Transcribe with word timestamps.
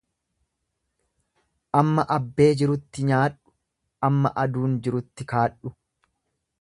Amma 1.81 2.05
abbee 2.15 2.47
jirutti 2.61 3.05
nyaadhu 3.11 3.53
amma 4.09 4.33
aduun 4.45 4.75
jirutti 4.89 5.29
kaadhu. 5.35 5.75